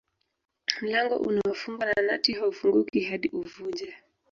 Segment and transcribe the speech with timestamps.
[0.81, 3.95] Mlango unaofungwa na nati haufunguki hadi uuvunje